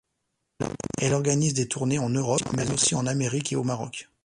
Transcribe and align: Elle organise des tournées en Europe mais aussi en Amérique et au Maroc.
Elle 0.99 1.13
organise 1.13 1.53
des 1.53 1.67
tournées 1.67 1.99
en 1.99 2.09
Europe 2.09 2.51
mais 2.57 2.71
aussi 2.71 2.95
en 2.95 3.05
Amérique 3.05 3.53
et 3.53 3.55
au 3.55 3.63
Maroc. 3.63 4.09